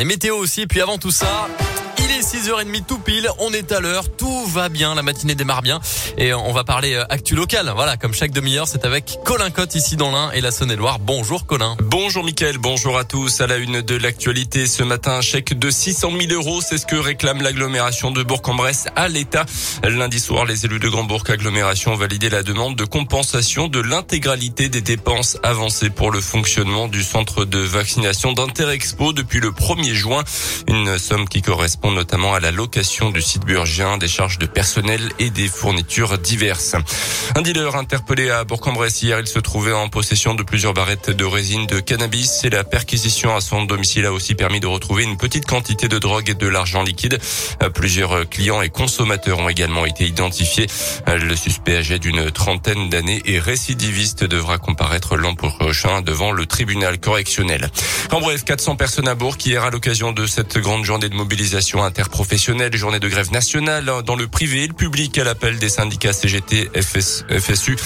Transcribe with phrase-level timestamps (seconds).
[0.00, 1.48] Et météo aussi, puis avant tout ça,
[2.08, 5.62] il est 6h30 tout pile, on est à l'heure, tout va bien, la matinée démarre
[5.62, 5.80] bien
[6.16, 7.70] et on va parler euh, actu local.
[7.74, 10.98] Voilà, comme chaque demi-heure, c'est avec Colin Cotte ici dans l'Ain et la Saône-et-Loire.
[10.98, 11.76] Bonjour Colin.
[11.82, 13.40] Bonjour Mickaël, bonjour à tous.
[13.40, 16.86] À la une de l'actualité ce matin, un chèque de 600 000 euros, c'est ce
[16.86, 19.44] que réclame l'agglomération de Bourg-en-Bresse à l'État.
[19.82, 24.68] Lundi soir, les élus de Grand-Bourg agglomération ont validé la demande de compensation de l'intégralité
[24.68, 30.24] des dépenses avancées pour le fonctionnement du centre de vaccination d'Interexpo depuis le 1er juin.
[30.68, 35.00] Une somme qui correspond notamment à la location du site burgien, des charges de personnel
[35.18, 36.76] et des fournitures diverses.
[37.34, 41.24] Un dealer interpellé à Bourg-en-Bresse hier, il se trouvait en possession de plusieurs barrettes de
[41.24, 45.16] résine de cannabis et la perquisition à son domicile a aussi permis de retrouver une
[45.16, 47.18] petite quantité de drogue et de l'argent liquide.
[47.74, 50.68] Plusieurs clients et consommateurs ont également été identifiés.
[51.08, 57.00] Le suspect âgé d'une trentaine d'années et récidiviste devra comparaître l'an prochain devant le tribunal
[57.00, 57.72] correctionnel.
[58.12, 61.82] En bref, 400 personnes à Bourg hier à l'occasion de cette grande journée de mobilisation
[61.88, 66.12] interprofessionnelle, journée de grève nationale dans le privé et le public à l'appel des syndicats
[66.12, 67.76] CGT, FSU,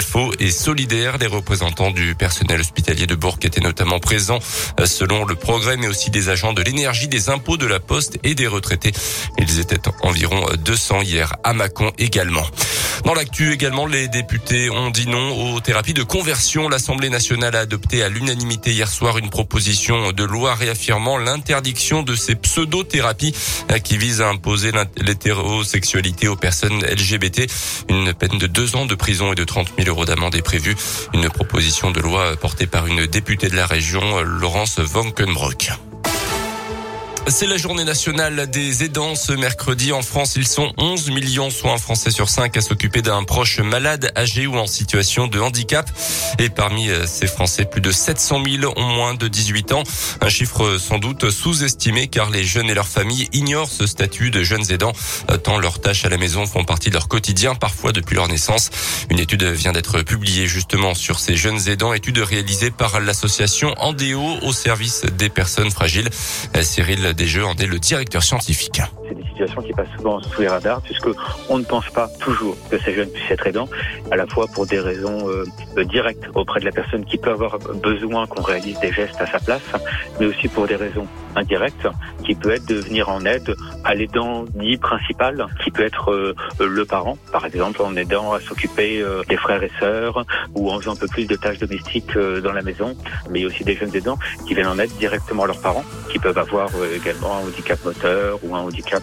[0.00, 1.16] FO et Solidaire.
[1.18, 4.40] Les représentants du personnel hospitalier de Bourg étaient notamment présents
[4.84, 8.34] selon le progrès, mais aussi des agents de l'énergie, des impôts de la poste et
[8.34, 8.92] des retraités.
[9.38, 12.44] Ils étaient environ 200 hier à Mâcon également.
[13.04, 16.68] Dans l'actu également, les députés ont dit non aux thérapies de conversion.
[16.68, 22.14] L'Assemblée nationale a adopté à l'unanimité hier soir une proposition de loi réaffirmant l'interdiction de
[22.14, 23.51] ces pseudo-thérapies euh,
[23.82, 27.50] qui visent à imposer l'hétérosexualité aux personnes LGBT.
[27.88, 30.76] Une peine de deux ans de prison et de 30 000 euros d'amende est prévue.
[31.14, 35.70] Une proposition de loi portée par une députée de la région, Laurence Vankenbroek.
[37.28, 39.92] C'est la journée nationale des aidants ce mercredi.
[39.92, 43.60] En France, ils sont 11 millions, soit un Français sur cinq à s'occuper d'un proche
[43.60, 45.88] malade, âgé ou en situation de handicap.
[46.40, 49.84] Et parmi euh, ces Français, plus de 700 000 ont moins de 18 ans.
[50.20, 54.42] Un chiffre sans doute sous-estimé car les jeunes et leurs familles ignorent ce statut de
[54.42, 54.92] jeunes aidants
[55.30, 58.28] euh, tant leurs tâches à la maison font partie de leur quotidien, parfois depuis leur
[58.28, 58.70] naissance.
[59.10, 64.38] Une étude vient d'être publiée justement sur ces jeunes aidants, étude réalisée par l'association Andéo
[64.42, 66.10] au service des personnes fragiles.
[66.56, 68.80] Euh, Cyril des Jeux en le directeur scientifique.
[69.08, 71.08] C'est des situations qui passent souvent sous les radars puisque
[71.48, 73.68] on ne pense pas toujours que ces jeunes puissent être aidants,
[74.10, 77.58] à la fois pour des raisons euh, directes auprès de la personne qui peut avoir
[77.58, 79.62] besoin qu'on réalise des gestes à sa place,
[80.18, 81.06] mais aussi pour des raisons
[81.36, 81.88] indirectes
[82.24, 83.54] qui peut être de venir en aide
[83.84, 88.40] à l'aidant dit principal, qui peut être euh, le parent, par exemple en aidant à
[88.40, 92.16] s'occuper euh, des frères et sœurs ou en faisant un peu plus de tâches domestiques
[92.16, 92.96] euh, dans la maison,
[93.30, 95.60] mais il y a aussi des jeunes aidants qui viennent en aide directement à leurs
[95.60, 99.02] parents, qui peuvent avoir également un handicap moteur ou un handicap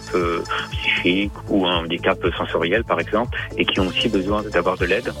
[0.72, 5.12] psychique ou un handicap sensoriel par exemple, et qui ont aussi besoin d'avoir de l'aide.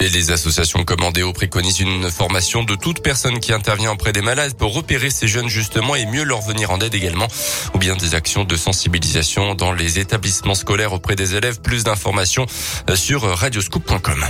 [0.00, 4.54] Et les associations Commandéo préconisent une formation de toute personne qui intervient auprès des malades
[4.54, 7.28] pour repérer ces jeunes justement et mieux leur venir en aide également,
[7.74, 11.60] ou bien des actions de sensibilisation dans les établissements scolaires auprès des élèves.
[11.60, 12.46] Plus d'informations
[12.94, 14.24] sur radioscoop.com.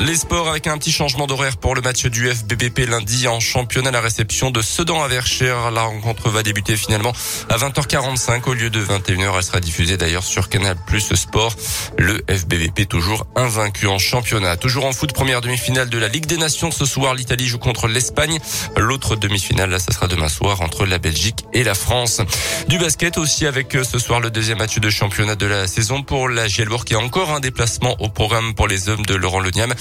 [0.00, 3.90] Les sports avec un petit changement d'horaire pour le match du FBBP lundi en championnat.
[3.90, 5.70] La réception de Sedan à Verchères.
[5.70, 7.12] La rencontre va débuter finalement
[7.50, 9.32] à 20h45 au lieu de 21h.
[9.36, 11.54] Elle sera diffusée d'ailleurs sur Canal Plus Sport.
[11.98, 14.56] Le FBBP toujours invaincu en championnat.
[14.56, 16.70] Toujours en foot, première demi-finale de la Ligue des Nations.
[16.70, 18.38] Ce soir, l'Italie joue contre l'Espagne.
[18.78, 22.22] L'autre demi-finale, là, ça sera demain soir entre la Belgique et la France.
[22.68, 26.02] Du basket aussi avec euh, ce soir le deuxième match de championnat de la saison
[26.02, 29.40] pour la Gielbourg qui a encore un déplacement au programme pour les hommes de Laurent
[29.40, 29.74] Leniam.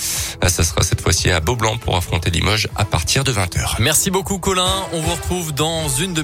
[0.47, 3.75] Ça sera cette fois-ci à Beaublanc pour affronter Limoges à partir de 20h.
[3.79, 4.85] Merci beaucoup Colin.
[4.93, 6.19] On vous retrouve dans une demi